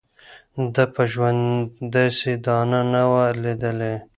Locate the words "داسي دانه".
1.93-2.81